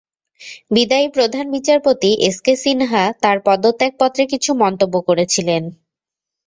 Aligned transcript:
বিদায়ী 0.71 1.07
প্রধান 1.09 1.45
বিচারপতি 1.51 2.09
এস 2.21 2.37
কে 2.41 2.53
সিনহা 2.55 3.03
তাঁর 3.21 3.37
পদত্যাগপত্রে 3.45 4.23
কিছু 4.31 4.51
মন্তব্য 4.63 4.95
করেছিলেন। 5.07 5.63